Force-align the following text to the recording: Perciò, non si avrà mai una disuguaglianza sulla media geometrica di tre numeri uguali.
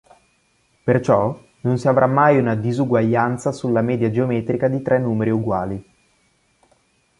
Perciò, 0.83 1.39
non 1.59 1.77
si 1.77 1.87
avrà 1.87 2.07
mai 2.07 2.39
una 2.39 2.55
disuguaglianza 2.55 3.51
sulla 3.51 3.83
media 3.83 4.09
geometrica 4.09 4.67
di 4.67 4.81
tre 4.81 4.97
numeri 4.97 5.29
uguali. 5.29 5.91